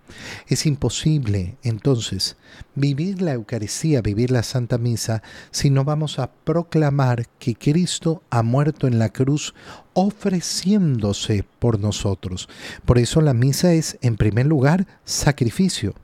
Es 0.48 0.66
imposible, 0.66 1.58
entonces, 1.64 2.38
vivir 2.76 3.22
la 3.22 3.34
Eucaristía, 3.34 4.02
vivir 4.02 4.32
la 4.32 4.44
Santa 4.44 4.78
Misa, 4.78 5.22
si 5.52 5.70
no 5.70 5.84
vamos 5.84 6.20
a 6.20 6.32
proclamar 6.32 7.28
que 7.40 7.56
Cristo 7.56 8.24
ha 8.30 8.44
muerto 8.44 8.88
en 8.88 9.00
la 9.00 9.10
cruz 9.10 9.54
ofreciéndose 9.94 11.44
por 11.60 11.80
nosotros. 11.80 12.48
Por 12.86 12.98
eso 13.00 13.22
la 13.22 13.34
misa 13.34 13.74
es, 13.74 13.98
en 14.02 14.16
primer 14.16 14.46
lugar, 14.46 14.88
sacrificio. 15.06 15.96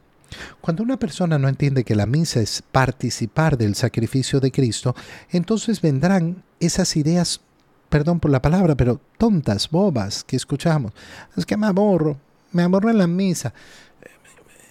Cuando 0.62 0.84
una 0.84 0.98
persona 0.98 1.38
no 1.38 1.48
entiende 1.48 1.84
que 1.84 1.96
la 1.96 2.06
misa 2.06 2.40
es 2.40 2.64
participar 2.72 3.58
del 3.58 3.76
sacrificio 3.76 4.40
de 4.40 4.52
Cristo, 4.52 4.96
entonces 5.30 5.82
vendrán 5.82 6.44
esas 6.60 6.96
ideas, 6.96 7.42
perdón 7.90 8.20
por 8.20 8.32
la 8.32 8.42
palabra, 8.42 8.76
pero 8.76 9.00
tontas, 9.18 9.70
bobas 9.70 10.24
que 10.24 10.36
escuchamos. 10.36 10.94
Es 11.38 11.46
que 11.46 11.58
me 11.58 11.68
aborro, 11.68 12.18
me 12.54 12.64
en 12.64 12.98
la 12.98 13.08
misa. 13.08 13.54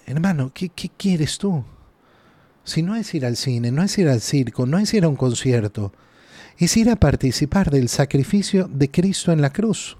Hermano, 0.06 0.50
¿qué, 0.54 0.68
¿qué, 0.70 0.90
quieres 0.96 1.38
tú? 1.38 1.64
Si 2.64 2.82
no 2.82 2.96
es 2.96 3.12
ir 3.14 3.26
al 3.26 3.36
cine, 3.36 3.70
no 3.70 3.82
es 3.82 3.98
ir 3.98 4.08
al 4.08 4.20
circo, 4.20 4.66
no 4.66 4.78
es 4.78 4.94
ir 4.94 5.04
a 5.04 5.08
un 5.08 5.16
concierto, 5.16 5.92
es 6.58 6.76
ir 6.76 6.90
a 6.90 6.96
participar 6.96 7.70
del 7.70 7.88
sacrificio 7.88 8.68
de 8.68 8.90
Cristo 8.90 9.32
en 9.32 9.42
la 9.42 9.52
cruz. 9.52 9.96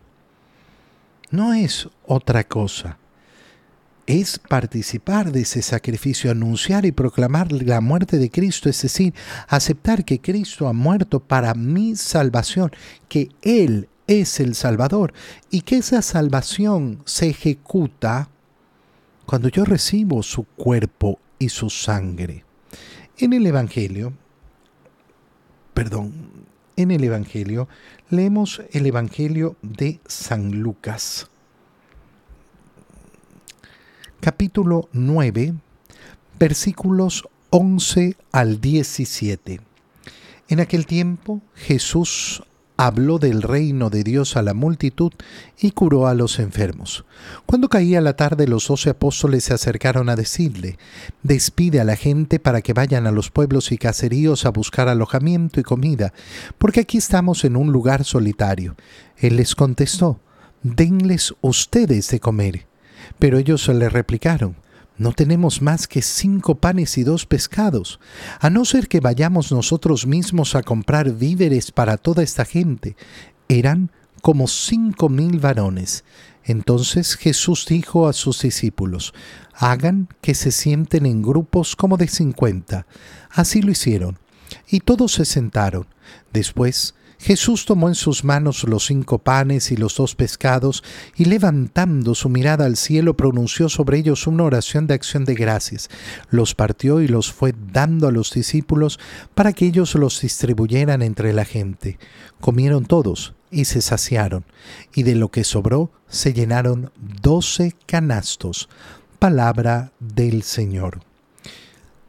No 1.31 1.55
es 1.55 1.89
otra 2.07 2.45
cosa. 2.45 2.99
Es 4.07 4.39
participar 4.39 5.33
de 5.33 5.43
ese 5.43 5.62
sacrificio, 5.62 6.31
anunciar 6.31 6.85
y 6.85 6.93
proclamar 6.93 7.53
la 7.53 7.81
muerte 7.81 8.19
de 8.19 8.31
Cristo, 8.31 8.69
es 8.69 8.83
decir, 8.83 9.15
aceptar 9.49 10.05
que 10.05 10.21
Cristo 10.21 10.69
ha 10.69 10.73
muerto 10.73 11.21
para 11.21 11.55
mi 11.55 11.97
salvación, 11.97 12.73
que 13.09 13.31
Él 13.43 13.89
es 14.06 14.40
el 14.40 14.54
Salvador 14.54 15.12
y 15.50 15.62
que 15.62 15.76
esa 15.76 16.02
salvación 16.02 17.02
se 17.04 17.28
ejecuta 17.30 18.28
cuando 19.26 19.49
yo 19.49 19.64
recibo 19.64 20.23
su 20.23 20.44
cuerpo 20.44 21.18
y 21.38 21.49
su 21.49 21.71
sangre. 21.71 22.44
En 23.18 23.32
el 23.32 23.47
Evangelio, 23.47 24.12
perdón, 25.75 26.12
en 26.76 26.90
el 26.90 27.04
Evangelio 27.04 27.68
leemos 28.11 28.62
el 28.73 28.87
Evangelio 28.87 29.56
de 29.62 30.00
San 30.06 30.61
Lucas, 30.61 31.28
capítulo 34.21 34.88
9, 34.92 35.54
versículos 36.38 37.28
11 37.50 38.16
al 38.32 38.61
17. 38.61 39.61
En 40.49 40.61
aquel 40.61 40.87
tiempo 40.87 41.42
Jesús 41.54 42.42
habló 42.76 43.19
del 43.19 43.43
reino 43.43 43.91
de 43.91 44.02
Dios 44.02 44.37
a 44.37 44.43
la 44.43 44.55
multitud 44.55 45.12
y 45.59 45.73
curó 45.73 46.07
a 46.07 46.14
los 46.14 46.38
enfermos. 46.38 47.05
Cuando 47.47 47.69
caía 47.69 48.00
la 48.00 48.17
tarde 48.17 48.47
los 48.49 48.67
doce 48.69 48.91
apóstoles 48.91 49.45
se 49.45 49.55
acercaron 49.55 50.09
a 50.09 50.17
decirle, 50.17 50.79
despide 51.23 51.81
a 51.81 51.85
la 51.85 51.97
gente 51.97 52.38
para 52.38 52.62
que 52.62 52.73
vayan 52.73 53.07
a 53.07 53.12
los 53.12 53.31
pueblos 53.31 53.73
y 53.73 53.79
caseríos 53.79 54.47
a 54.47 54.50
buscar 54.50 54.88
alojamiento 54.88 55.61
y 55.61 55.62
comida, 55.62 56.12
porque 56.59 56.81
aquí 56.81 56.99
estamos 56.99 57.45
en 57.45 57.57
un 57.57 57.73
lugar 57.73 58.05
solitario. 58.05 58.75
Él 59.17 59.37
les 59.37 59.55
contestó, 59.55 60.21
denles 60.62 61.35
ustedes 61.41 62.09
de 62.09 62.21
comer. 62.21 62.67
Pero 63.19 63.38
ellos 63.38 63.69
le 63.69 63.88
replicaron, 63.88 64.57
no 65.02 65.12
tenemos 65.12 65.61
más 65.61 65.88
que 65.88 66.00
cinco 66.00 66.54
panes 66.54 66.97
y 66.97 67.02
dos 67.02 67.26
pescados, 67.26 67.99
a 68.40 68.49
no 68.50 68.64
ser 68.64 68.88
que 68.88 69.00
vayamos 69.00 69.50
nosotros 69.50 70.06
mismos 70.06 70.54
a 70.54 70.62
comprar 70.62 71.12
víveres 71.12 71.73
para 71.73 71.97
toda 71.97 72.23
esta 72.23 72.44
gente. 72.44 72.97
Eran 73.49 73.90
como 74.23 74.47
cinco 74.47 75.09
mil 75.09 75.40
varones. 75.40 76.04
Entonces 76.44 77.16
Jesús 77.16 77.66
dijo 77.68 78.09
a 78.09 78.12
sus 78.12 78.42
discípulos, 78.42 79.12
hagan 79.54 80.09
que 80.21 80.35
se 80.35 80.52
sienten 80.52 81.06
en 81.06 81.23
grupos 81.23 81.76
como 81.76 81.97
de 81.97 82.09
cincuenta. 82.09 82.87
Así 83.30 83.61
lo 83.61 83.73
hicieron. 83.73 84.18
Y 84.68 84.80
todos 84.80 85.12
se 85.12 85.25
sentaron. 85.25 85.87
Después 86.32 86.94
Jesús 87.23 87.67
tomó 87.67 87.87
en 87.87 87.95
sus 87.95 88.25
manos 88.25 88.64
los 88.64 88.87
cinco 88.87 89.19
panes 89.19 89.71
y 89.71 89.76
los 89.76 89.95
dos 89.95 90.17
pescados, 90.17 90.83
y 91.14 91.26
levantando 91.26 92.17
su 92.17 92.29
mirada 92.29 92.64
al 92.64 92.76
cielo 92.76 93.17
pronunció 93.17 93.69
sobre 93.69 93.99
ellos 93.99 94.26
una 94.26 94.43
oración 94.43 94.88
de 94.88 94.95
acción 94.95 95.25
de 95.25 95.35
gracias. 95.35 95.88
Los 96.31 96.57
partió 96.57 97.00
y 97.00 97.07
los 97.07 97.33
fue 97.33 97.55
dando 97.73 98.09
a 98.09 98.11
los 98.11 98.33
discípulos 98.33 98.99
para 99.37 99.52
que 99.52 99.67
ellos 99.67 99.95
los 99.95 100.21
distribuyeran 100.21 101.00
entre 101.00 101.33
la 101.33 101.45
gente. 101.45 101.97
Comieron 102.41 102.87
todos 102.87 103.35
y 103.52 103.67
se 103.67 103.83
saciaron, 103.83 104.45
y 104.93 105.05
de 105.05 105.14
lo 105.14 105.31
que 105.31 105.45
sobró 105.45 105.93
se 106.09 106.33
llenaron 106.33 106.91
doce 107.23 107.76
canastos. 107.87 108.69
Palabra 109.21 109.93
del 110.00 110.43
Señor. 110.43 110.99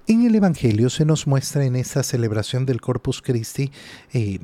En 0.07 0.25
el 0.25 0.33
Evangelio 0.33 0.89
se 0.89 1.05
nos 1.05 1.27
muestra 1.27 1.65
en 1.65 1.75
esta 1.75 2.01
celebración 2.01 2.65
del 2.65 2.81
Corpus 2.81 3.21
Christi 3.21 3.71
eh, 4.11 4.39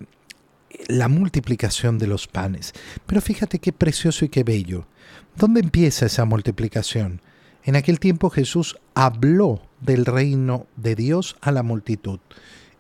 la 0.88 1.08
multiplicación 1.08 1.98
de 1.98 2.08
los 2.08 2.28
panes. 2.28 2.74
Pero 3.06 3.22
fíjate 3.22 3.60
qué 3.60 3.74
precioso 3.74 4.26
y 4.26 4.30
qué 4.30 4.44
bello. 4.44 4.88
¿Dónde 5.36 5.60
empieza 5.60 6.06
esa 6.06 6.26
multiplicación? 6.26 7.22
En 7.64 7.76
aquel 7.76 8.00
tiempo 8.00 8.30
Jesús 8.30 8.78
habló 8.96 9.62
del 9.82 10.06
reino 10.06 10.68
de 10.76 10.96
Dios 10.96 11.36
a 11.42 11.52
la 11.52 11.64
multitud 11.64 12.20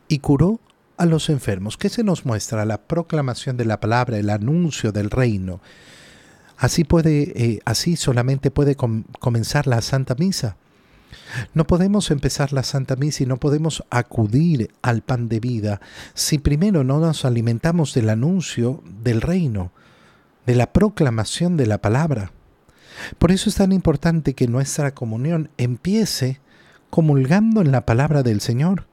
y 0.08 0.20
curó 0.20 0.60
a 0.98 1.06
los 1.06 1.30
enfermos. 1.30 1.78
¿Qué 1.78 1.90
se 1.90 2.04
nos 2.04 2.26
muestra? 2.26 2.66
La 2.66 2.82
proclamación 2.82 3.56
de 3.58 3.66
la 3.66 3.80
palabra, 3.80 4.18
el 4.18 4.30
anuncio 4.30 4.92
del 4.92 5.10
reino. 5.10 5.62
Así 6.58 6.84
puede, 6.84 7.32
eh, 7.36 7.60
así 7.64 7.96
solamente 7.96 8.52
puede 8.52 8.76
comenzar 8.76 9.66
la 9.66 9.82
Santa 9.82 10.16
Misa. 10.16 10.58
No 11.54 11.66
podemos 11.66 12.12
empezar 12.12 12.54
la 12.54 12.64
Santa 12.64 12.96
Misa 12.96 13.24
y 13.24 13.26
no 13.26 13.38
podemos 13.38 13.84
acudir 13.90 14.72
al 14.82 15.02
pan 15.02 15.30
de 15.30 15.40
vida 15.40 15.82
si 16.14 16.38
primero 16.38 16.84
no 16.84 17.00
nos 17.00 17.26
alimentamos 17.26 17.94
del 17.94 18.10
anuncio 18.10 18.84
del 19.04 19.22
reino, 19.22 19.72
de 20.46 20.56
la 20.56 20.74
proclamación 20.74 21.58
de 21.58 21.68
la 21.68 21.80
palabra. 21.80 22.32
Por 23.18 23.32
eso 23.32 23.50
es 23.50 23.56
tan 23.56 23.72
importante 23.72 24.34
que 24.34 24.48
nuestra 24.48 24.94
comunión 24.94 25.50
empiece 25.58 26.40
comulgando 26.90 27.62
en 27.62 27.72
la 27.72 27.86
palabra 27.86 28.24
del 28.24 28.42
Señor. 28.42 28.89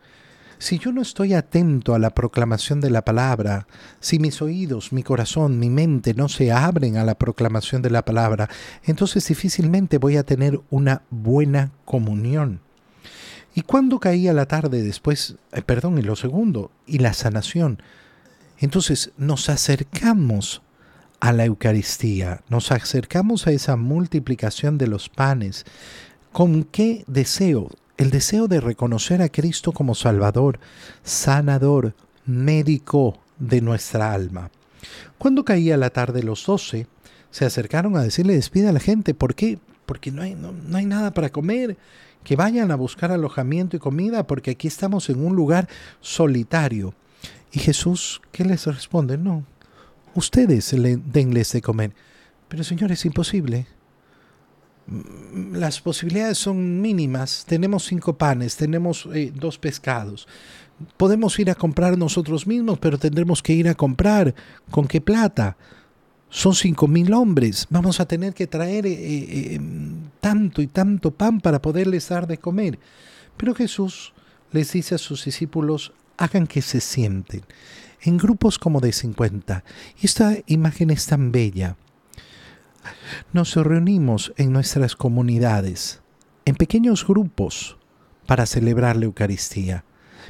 Si 0.59 0.79
yo 0.79 0.91
no 0.91 1.03
estoy 1.03 1.35
atento 1.35 1.95
a 1.95 1.99
la 1.99 2.11
proclamación 2.11 2.81
de 2.81 2.89
la 2.89 3.05
palabra, 3.05 3.67
si 4.01 4.19
mis 4.19 4.41
oídos, 4.41 4.93
mi 4.93 5.03
corazón, 5.03 5.59
mi 5.59 5.69
mente 5.69 6.15
no 6.15 6.29
se 6.29 6.51
abren 6.51 6.97
a 6.97 7.05
la 7.05 7.15
proclamación 7.15 7.83
de 7.83 7.91
la 7.91 8.05
palabra, 8.05 8.49
entonces 8.85 9.27
difícilmente 9.27 9.99
voy 9.99 10.17
a 10.17 10.25
tener 10.25 10.61
una 10.71 11.03
buena 11.11 11.73
comunión. 11.85 12.61
¿Y 13.55 13.63
cuando 13.63 14.01
caía 14.01 14.33
la 14.33 14.47
tarde 14.47 14.83
después, 14.83 15.37
eh, 15.53 15.63
perdón, 15.63 15.99
y 15.99 16.03
lo 16.03 16.17
segundo, 16.17 16.71
y 16.87 16.99
la 16.99 17.13
sanación? 17.13 17.83
Entonces 18.59 19.13
nos 19.19 19.51
acercamos 19.51 20.63
a 21.21 21.33
la 21.33 21.45
Eucaristía, 21.45 22.43
nos 22.49 22.73
acercamos 22.73 23.47
a 23.47 23.53
esa 23.53 23.77
multiplicación 23.77 24.79
de 24.79 24.87
los 24.87 25.09
panes. 25.09 25.65
¿Con 26.33 26.65
qué 26.65 27.05
deseo? 27.07 27.71
El 27.97 28.11
deseo 28.11 28.49
de 28.49 28.61
reconocer 28.61 29.23
a 29.23 29.29
Cristo 29.29 29.73
como 29.73 29.95
Salvador, 29.95 30.61
sanador, 31.03 31.95
médico 32.27 33.19
de 33.39 33.61
nuestra 33.61 34.13
alma. 34.13 34.51
Cuando 35.19 35.45
caía 35.45 35.77
la 35.77 35.91
tarde 35.91 36.23
los 36.23 36.45
doce, 36.45 36.87
se 37.31 37.45
acercaron 37.45 37.97
a 37.97 38.03
decirle 38.03 38.35
despida 38.35 38.71
a 38.71 38.73
la 38.73 38.81
gente. 38.81 39.15
¿Por 39.15 39.35
qué? 39.35 39.59
Porque 39.87 40.11
no 40.11 40.23
hay, 40.23 40.35
no, 40.35 40.53
hay 40.77 40.87
nada 40.87 41.13
para 41.13 41.31
comer. 41.31 41.77
Que 42.25 42.37
vayan 42.37 42.71
a 42.71 42.77
buscar 42.77 43.13
alojamiento 43.13 43.77
y 43.77 43.81
comida 43.81 44.27
porque 44.27 44.53
aquí 44.53 44.67
estamos 44.67 45.09
en 45.11 45.25
un 45.25 45.37
lugar 45.37 45.69
solitario. 46.01 46.95
Y 47.53 47.61
Jesús, 47.61 48.21
¿qué 48.33 48.45
les 48.45 48.67
responde? 48.67 49.17
No, 49.17 49.45
ustedes 50.15 50.73
le, 50.73 50.97
denles 50.97 51.53
de 51.53 51.63
comer. 51.63 51.93
Pero 52.49 52.65
Señor, 52.65 52.91
es 52.91 53.05
imposible. 53.05 53.67
Mm, 54.87 55.57
las 55.57 55.81
posibilidades 55.81 56.39
son 56.39 56.81
mínimas. 56.81 57.45
Tenemos 57.47 57.85
cinco 57.85 58.17
panes, 58.17 58.57
tenemos 58.57 59.09
eh, 59.15 59.33
dos 59.35 59.59
pescados. 59.59 60.27
Podemos 60.97 61.39
ir 61.39 61.51
a 61.51 61.55
comprar 61.55 61.97
nosotros 61.97 62.47
mismos, 62.47 62.79
pero 62.79 62.99
tendremos 62.99 63.43
que 63.43 63.53
ir 63.53 63.69
a 63.69 63.75
comprar. 63.75 64.35
¿Con 64.71 64.87
qué 64.87 65.01
plata? 65.01 65.57
Son 66.29 66.55
cinco 66.55 66.87
mil 66.87 67.13
hombres. 67.15 67.67
Vamos 67.71 68.01
a 68.01 68.07
tener 68.07 68.35
que 68.35 68.47
traer 68.47 68.87
eh, 68.87 68.95
eh, 68.95 69.61
tanto 70.21 70.61
y 70.61 70.67
tanto 70.67 71.11
pan 71.11 71.41
para 71.41 71.63
poderles 71.63 72.09
dar 72.09 72.27
de 72.27 72.39
comer. 72.39 72.79
Pero 73.37 73.55
Jesús 73.55 74.13
les 74.53 74.73
dice 74.73 74.95
a 74.95 74.99
sus 74.99 75.25
discípulos, 75.25 75.93
hagan 76.17 76.47
que 76.47 76.63
se 76.63 76.81
sienten 76.81 77.43
en 78.03 78.19
grupos 78.19 78.59
como 78.59 78.81
de 78.81 78.93
50. 78.93 79.65
Y 80.01 80.07
esta 80.07 80.37
imagen 80.47 80.91
es 80.91 81.07
tan 81.07 81.33
bella 81.33 81.77
nos 83.33 83.55
reunimos 83.55 84.33
en 84.37 84.53
nuestras 84.53 84.97
comunidades, 84.97 86.03
en 86.45 86.55
pequeños 86.55 87.07
grupos, 87.07 87.77
para 88.27 88.47
celebrar 88.47 88.97
la 88.97 89.05
Eucaristía, 89.07 89.85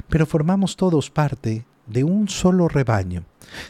pero 0.09 0.25
formamos 0.25 0.75
todos 0.75 1.09
parte 1.09 1.65
de 1.87 2.03
un 2.03 2.27
solo 2.27 2.67
rebaño. 2.67 3.23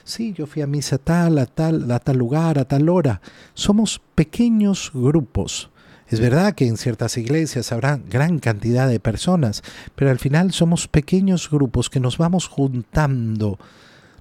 Sí, 0.04 0.34
yo 0.34 0.48
fui 0.48 0.62
a 0.62 0.68
misa 0.68 0.98
tal, 0.98 1.38
a 1.38 1.46
tal, 1.46 1.90
a 1.92 2.00
tal 2.00 2.18
lugar, 2.18 2.60
a 2.60 2.66
tal 2.66 2.90
hora. 2.90 3.22
Somos 3.54 4.02
pequeños 4.16 4.92
grupos. 4.94 5.70
Es 6.08 6.20
verdad 6.20 6.56
que 6.56 6.68
en 6.68 6.78
ciertas 6.78 7.18
iglesias 7.18 7.72
habrá 7.72 7.98
gran 7.98 8.40
cantidad 8.40 8.88
de 8.88 9.00
personas, 9.00 9.62
pero 9.96 10.10
al 10.10 10.20
final 10.20 10.52
somos 10.54 10.88
pequeños 10.88 11.50
grupos 11.50 11.90
que 11.90 12.00
nos 12.00 12.18
vamos 12.18 12.48
juntando, 12.48 13.60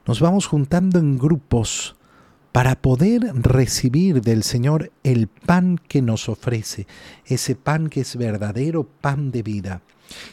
nos 0.04 0.20
vamos 0.20 0.46
juntando 0.46 0.98
en 0.98 1.16
grupos 1.16 1.95
para 2.56 2.74
poder 2.74 3.20
recibir 3.34 4.22
del 4.22 4.42
Señor 4.42 4.90
el 5.02 5.28
pan 5.28 5.78
que 5.88 6.00
nos 6.00 6.30
ofrece, 6.30 6.86
ese 7.26 7.54
pan 7.54 7.90
que 7.90 8.00
es 8.00 8.16
verdadero 8.16 8.84
pan 8.84 9.30
de 9.30 9.42
vida. 9.42 9.82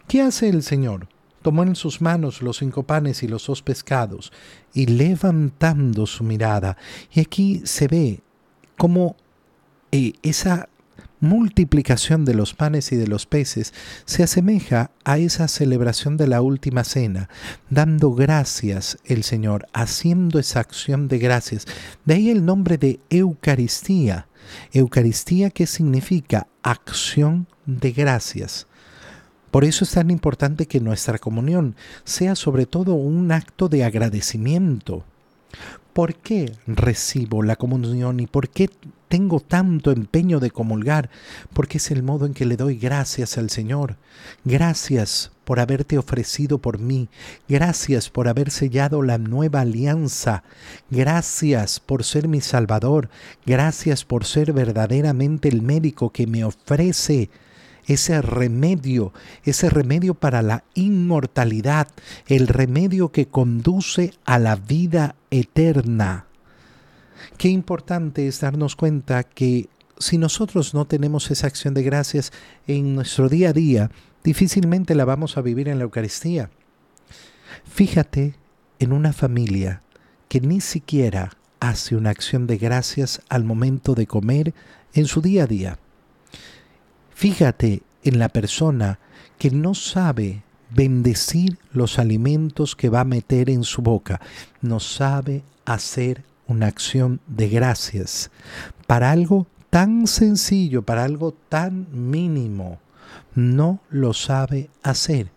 ¿Qué 0.08 0.22
hace 0.22 0.48
el 0.48 0.64
Señor? 0.64 1.10
Tomó 1.42 1.64
en 1.64 1.76
sus 1.76 2.02
manos 2.02 2.42
los 2.42 2.60
cinco 2.60 2.84
panes 2.84 3.24
y 3.24 3.28
los 3.28 3.46
dos 3.46 3.62
pescados, 3.62 4.32
y 4.74 4.86
levantando 4.86 6.06
su 6.08 6.24
mirada, 6.24 6.78
y 7.12 7.20
aquí 7.20 7.62
se 7.66 7.90
ve 7.90 8.22
cómo 8.78 9.18
eh, 9.92 10.14
esa 10.22 10.70
multiplicación 11.24 12.26
de 12.26 12.34
los 12.34 12.54
panes 12.54 12.92
y 12.92 12.98
de 12.98 13.08
los 13.08 13.26
peces 13.26 13.74
se 14.06 14.24
asemeja 14.24 14.92
a 15.06 15.18
esa 15.18 15.48
celebración 15.48 16.18
de 16.18 16.28
la 16.28 16.42
última 16.42 16.84
cena, 16.84 17.30
dando 17.70 18.14
gracias 18.14 18.98
el 19.06 19.24
Señor, 19.24 19.66
haciendo 19.74 20.38
esa 20.38 20.60
acción 20.60 21.08
de 21.08 21.20
gracias. 21.20 21.66
De 22.04 22.16
ahí 22.16 22.30
el 22.30 22.46
nombre 22.46 22.78
de 22.78 23.00
Eucaristía. 23.10 24.28
Eucaristía 24.74 25.50
que 25.50 25.66
significa 25.66 26.48
acción 26.62 27.48
de 27.66 27.94
gracias. 27.94 28.68
Por 29.50 29.64
eso 29.64 29.86
es 29.86 29.92
tan 29.92 30.12
importante 30.12 30.66
que 30.66 30.82
nuestra 30.82 31.20
comunión 31.20 31.78
sea 32.04 32.36
sobre 32.36 32.66
todo 32.66 32.96
un 32.96 33.32
acto 33.32 33.70
de 33.70 33.86
agradecimiento. 33.86 35.06
¿Por 35.94 36.16
qué 36.16 36.52
recibo 36.66 37.44
la 37.44 37.56
comunión 37.56 38.20
y 38.20 38.26
por 38.26 38.50
qué 38.50 38.68
tengo 39.10 39.40
tanto 39.40 39.92
empeño 39.92 40.40
de 40.40 40.50
comulgar? 40.50 41.12
Porque 41.54 41.78
es 41.78 41.92
el 41.92 42.02
modo 42.02 42.26
en 42.26 42.34
que 42.34 42.46
le 42.46 42.58
doy 42.58 42.78
gracias 42.78 43.38
al 43.38 43.52
Señor. 43.52 43.98
Gracias 44.44 45.32
por 45.46 45.60
haberte 45.60 46.00
ofrecido 46.00 46.58
por 46.58 46.80
mí. 46.80 47.10
Gracias 47.48 48.10
por 48.10 48.28
haber 48.28 48.50
sellado 48.50 49.04
la 49.04 49.20
nueva 49.20 49.62
alianza. 49.62 50.44
Gracias 50.90 51.80
por 51.80 52.04
ser 52.04 52.28
mi 52.28 52.42
Salvador. 52.42 53.10
Gracias 53.46 54.04
por 54.04 54.26
ser 54.26 54.52
verdaderamente 54.52 55.48
el 55.48 55.62
médico 55.62 56.10
que 56.10 56.26
me 56.26 56.44
ofrece 56.44 57.30
ese 57.86 58.22
remedio, 58.22 59.14
ese 59.44 59.70
remedio 59.70 60.14
para 60.14 60.42
la 60.42 60.64
inmortalidad, 60.74 61.88
el 62.28 62.48
remedio 62.48 63.12
que 63.12 63.28
conduce 63.28 64.14
a 64.26 64.40
la 64.40 64.56
vida 64.56 65.16
eterna. 65.32 66.28
Qué 67.38 67.50
importante 67.50 68.28
es 68.28 68.42
darnos 68.42 68.76
cuenta 68.76 69.24
que 69.24 69.70
si 69.98 70.18
nosotros 70.18 70.74
no 70.74 70.86
tenemos 70.86 71.32
esa 71.32 71.48
acción 71.48 71.74
de 71.74 71.84
gracias 71.84 72.32
en 72.68 72.96
nuestro 72.96 73.30
día 73.30 73.50
a 73.50 73.54
día, 73.54 73.92
difícilmente 74.24 74.96
la 74.96 75.06
vamos 75.06 75.38
a 75.38 75.42
vivir 75.42 75.70
en 75.70 75.78
la 75.78 75.86
Eucaristía. 75.86 76.50
Fíjate 77.66 78.36
en 78.80 78.94
una 78.94 79.14
familia 79.14 79.82
que 80.28 80.42
ni 80.42 80.62
siquiera 80.62 81.32
hace 81.60 81.96
una 81.96 82.10
acción 82.10 82.48
de 82.48 82.58
gracias 82.58 83.22
al 83.30 83.44
momento 83.44 83.96
de 83.96 84.08
comer 84.08 84.54
en 84.94 85.06
su 85.06 85.22
día 85.22 85.44
a 85.44 85.48
día. 85.48 85.80
Fíjate 87.24 87.84
en 88.04 88.20
la 88.20 88.28
persona 88.28 89.00
que 89.38 89.50
no 89.50 89.76
sabe 89.76 90.44
bendecir 90.72 91.58
los 91.72 91.98
alimentos 91.98 92.76
que 92.76 92.90
va 92.90 93.00
a 93.00 93.06
meter 93.06 93.50
en 93.50 93.64
su 93.64 93.82
boca, 93.82 94.20
no 94.60 94.82
sabe 94.82 95.42
hacer 95.64 96.26
una 96.48 96.68
acción 96.68 97.22
de 97.28 97.48
gracias 97.48 98.30
para 98.88 99.12
algo 99.12 99.48
tan 99.70 100.06
sencillo, 100.06 100.82
para 100.82 101.06
algo 101.06 101.34
tan 101.48 101.88
mínimo, 101.94 102.80
no 103.36 103.80
lo 103.90 104.12
sabe 104.12 104.70
hacer. 104.84 105.32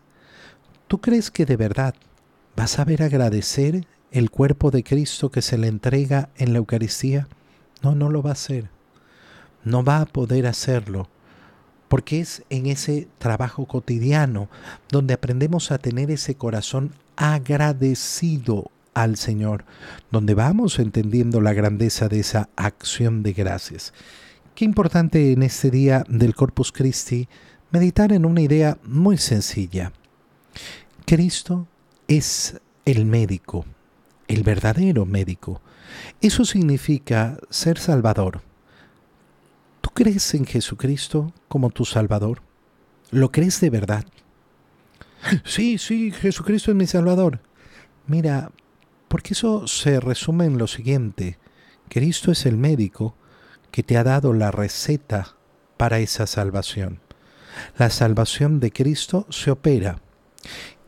¿Tú 0.88 1.00
crees 1.00 1.30
que 1.30 1.46
de 1.46 1.56
verdad 1.56 1.94
vas 2.56 2.80
a 2.80 2.84
ver 2.84 3.04
agradecer 3.04 3.86
el 4.10 4.32
cuerpo 4.32 4.72
de 4.72 4.82
Cristo 4.82 5.30
que 5.30 5.40
se 5.40 5.56
le 5.56 5.68
entrega 5.68 6.30
en 6.36 6.52
la 6.52 6.58
Eucaristía? 6.58 7.28
No, 7.80 7.94
no 7.94 8.10
lo 8.10 8.24
va 8.24 8.30
a 8.30 8.32
hacer. 8.32 8.70
No 9.62 9.84
va 9.84 10.00
a 10.00 10.06
poder 10.06 10.48
hacerlo 10.48 11.08
porque 11.88 12.20
es 12.20 12.42
en 12.50 12.66
ese 12.66 13.08
trabajo 13.18 13.66
cotidiano 13.66 14.48
donde 14.90 15.14
aprendemos 15.14 15.70
a 15.70 15.78
tener 15.78 16.10
ese 16.10 16.34
corazón 16.34 16.92
agradecido 17.16 18.70
al 18.94 19.16
Señor, 19.16 19.64
donde 20.10 20.34
vamos 20.34 20.78
entendiendo 20.78 21.40
la 21.40 21.52
grandeza 21.52 22.08
de 22.08 22.20
esa 22.20 22.48
acción 22.56 23.22
de 23.22 23.32
gracias. 23.32 23.92
Qué 24.54 24.64
importante 24.64 25.32
en 25.32 25.42
este 25.42 25.70
día 25.70 26.04
del 26.08 26.34
Corpus 26.34 26.72
Christi 26.72 27.28
meditar 27.70 28.12
en 28.12 28.24
una 28.24 28.40
idea 28.40 28.78
muy 28.84 29.18
sencilla. 29.18 29.92
Cristo 31.04 31.66
es 32.08 32.58
el 32.86 33.04
médico, 33.04 33.66
el 34.28 34.42
verdadero 34.42 35.04
médico. 35.04 35.60
Eso 36.20 36.44
significa 36.44 37.36
ser 37.50 37.78
salvador 37.78 38.40
crees 39.96 40.34
en 40.34 40.44
Jesucristo 40.44 41.32
como 41.48 41.70
tu 41.70 41.86
Salvador? 41.86 42.42
¿Lo 43.10 43.32
crees 43.32 43.60
de 43.60 43.70
verdad? 43.70 44.04
Sí, 45.44 45.78
sí, 45.78 46.12
Jesucristo 46.12 46.70
es 46.70 46.76
mi 46.76 46.86
Salvador. 46.86 47.40
Mira, 48.06 48.52
porque 49.08 49.32
eso 49.32 49.66
se 49.66 49.98
resume 49.98 50.44
en 50.44 50.58
lo 50.58 50.66
siguiente. 50.66 51.38
Cristo 51.88 52.30
es 52.30 52.44
el 52.44 52.58
médico 52.58 53.16
que 53.70 53.82
te 53.82 53.96
ha 53.96 54.04
dado 54.04 54.34
la 54.34 54.50
receta 54.50 55.34
para 55.78 55.98
esa 55.98 56.26
salvación. 56.26 57.00
La 57.78 57.88
salvación 57.88 58.60
de 58.60 58.72
Cristo 58.72 59.26
se 59.30 59.50
opera. 59.50 59.98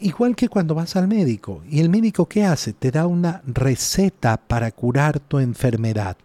Igual 0.00 0.36
que 0.36 0.50
cuando 0.50 0.74
vas 0.74 0.96
al 0.96 1.08
médico. 1.08 1.62
¿Y 1.66 1.80
el 1.80 1.88
médico 1.88 2.28
qué 2.28 2.44
hace? 2.44 2.74
Te 2.74 2.90
da 2.90 3.06
una 3.06 3.40
receta 3.46 4.36
para 4.36 4.70
curar 4.70 5.18
tu 5.18 5.38
enfermedad. 5.38 6.18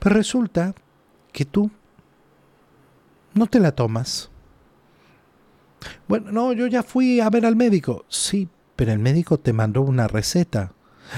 Pero 0.00 0.16
resulta 0.16 0.74
que 1.32 1.44
tú 1.44 1.70
no 3.34 3.46
te 3.46 3.60
la 3.60 3.72
tomas. 3.72 4.30
Bueno, 6.08 6.32
no, 6.32 6.52
yo 6.52 6.66
ya 6.66 6.82
fui 6.82 7.20
a 7.20 7.30
ver 7.30 7.46
al 7.46 7.56
médico. 7.56 8.04
Sí, 8.08 8.48
pero 8.76 8.92
el 8.92 8.98
médico 8.98 9.38
te 9.38 9.52
mandó 9.52 9.82
una 9.82 10.08
receta. 10.08 10.72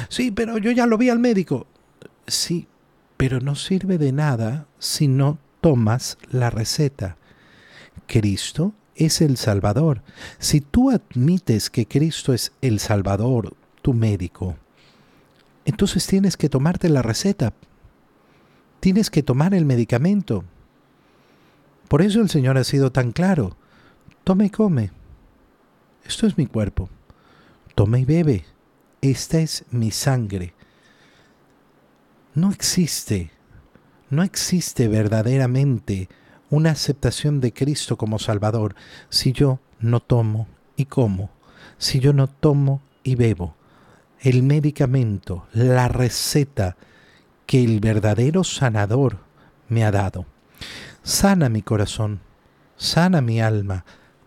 Sí, 0.09 0.31
pero 0.31 0.59
yo 0.59 0.70
ya 0.70 0.87
lo 0.87 0.98
vi 0.98 1.11
al 1.11 1.18
médico. 1.18 1.66
Sí, 2.27 2.66
pero 3.16 3.40
no 3.40 3.55
sirve 3.55 3.98
de 3.98 4.12
nada 4.12 4.66
si 4.79 5.09
no 5.09 5.38
tomas 5.61 6.18
la 6.31 6.50
receta. 6.50 7.16
Cristo 8.07 8.74
es 8.94 9.20
el 9.20 9.37
Salvador. 9.37 10.03
Si 10.38 10.61
tú 10.61 10.90
admites 10.90 11.70
que 11.70 11.87
Cristo 11.87 12.33
es 12.33 12.53
el 12.61 12.81
Salvador, 12.81 13.55
tu 13.83 13.92
médico, 13.92 14.57
entonces 15.64 16.07
tienes 16.07 16.37
que 16.37 16.48
tomarte 16.48 16.88
la 16.88 17.03
receta. 17.03 17.53
Tienes 18.81 19.11
que 19.11 19.22
tomar 19.22 19.55
el 19.55 19.64
medicamento. 19.64 20.44
Por 21.88 22.03
eso 22.03 22.20
el 22.20 22.29
Señor 22.29 22.59
ha 22.59 22.64
sido 22.64 22.92
tan 22.92 23.12
claro. 23.12 23.57
Tome 24.25 24.47
y 24.47 24.51
come. 24.51 24.90
Esto 26.05 26.27
es 26.27 26.37
mi 26.38 26.47
cuerpo. 26.47 26.88
Tome 27.75 28.01
y 28.01 28.05
bebe. 28.05 28.44
Esta 29.01 29.40
es 29.40 29.64
mi 29.70 29.90
sangre. 29.90 30.55
No 32.35 32.51
existe, 32.51 33.31
no 34.11 34.23
existe 34.23 34.88
verdaderamente 34.88 36.09
una 36.51 36.70
aceptación 36.70 37.40
de 37.40 37.53
Cristo 37.53 37.97
como 37.97 38.18
Salvador 38.18 38.75
si 39.09 39.33
yo 39.33 39.61
no 39.79 40.01
tomo 40.01 40.49
y 40.77 40.87
como, 40.87 41.31
si 41.79 42.01
yo 42.01 42.12
no 42.12 42.27
tomo 42.27 42.83
y 43.05 43.14
bebo. 43.14 43.55
El 44.20 44.42
medicamento, 44.42 45.47
la 45.53 45.87
receta 45.87 46.77
que 47.47 47.62
el 47.62 47.79
verdadero 47.79 48.42
sanador 48.42 49.18
me 49.68 49.85
ha 49.85 49.90
dado 49.90 50.27
sana 51.05 51.51
mi 51.51 51.62
corazón, 51.62 52.21
sana 52.77 53.21
mi 53.21 53.40
alma, 53.40 53.85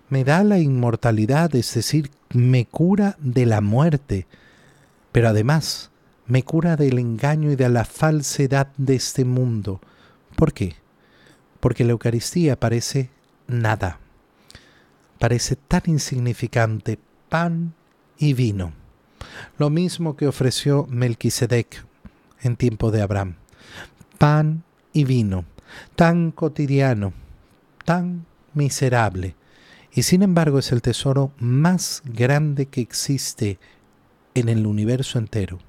me 0.10 0.24
da 0.24 0.44
la 0.44 0.60
inmortalidad, 0.60 1.54
es 1.56 1.74
decir, 1.74 2.12
me 2.30 2.66
cura 2.66 3.18
de 3.20 3.46
la 3.46 3.62
muerte, 3.62 4.28
pero 5.12 5.28
además 5.28 5.90
me 6.28 6.44
cura 6.44 6.76
del 6.78 7.00
engaño 7.00 7.52
y 7.52 7.56
de 7.56 7.68
la 7.68 7.84
falsedad 7.84 8.68
de 8.78 8.96
este 8.96 9.26
mundo. 9.26 9.82
¿Por 10.36 10.54
qué? 10.54 10.76
Porque 11.60 11.84
la 11.84 11.92
Eucaristía 11.92 12.60
parece 12.60 13.10
nada, 13.48 14.00
parece 15.20 15.56
tan 15.56 15.82
insignificante, 15.88 17.00
pan 17.28 17.74
y 18.20 18.34
vino. 18.34 18.72
Lo 19.58 19.72
mismo 19.72 20.16
que 20.16 20.28
ofreció 20.28 20.86
Melquisedec 20.90 21.86
en 22.42 22.56
tiempo 22.56 22.92
de 22.92 23.02
Abraham. 23.02 23.36
Pan 24.20 24.64
y 24.94 25.04
vino 25.04 25.46
tan 25.96 26.32
cotidiano, 26.32 27.14
tan 27.86 28.26
miserable. 28.54 29.36
Y 29.92 30.04
sin 30.04 30.22
embargo 30.22 30.60
es 30.60 30.72
el 30.72 30.82
tesoro 30.82 31.32
más 31.40 32.04
grande 32.06 32.68
que 32.68 32.82
existe 32.82 33.60
en 34.36 34.50
el 34.50 34.68
universo 34.68 35.18
entero. 35.18 35.60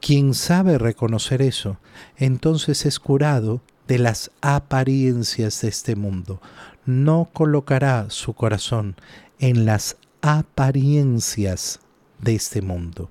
Quien 0.00 0.34
sabe 0.34 0.78
reconocer 0.78 1.42
eso, 1.42 1.78
entonces 2.16 2.84
es 2.86 2.98
curado 2.98 3.62
de 3.86 3.98
las 3.98 4.30
apariencias 4.40 5.60
de 5.60 5.68
este 5.68 5.96
mundo. 5.96 6.40
No 6.84 7.30
colocará 7.32 8.10
su 8.10 8.34
corazón 8.34 8.96
en 9.38 9.64
las 9.64 9.96
apariencias 10.20 11.80
de 12.20 12.34
este 12.34 12.62
mundo. 12.62 13.10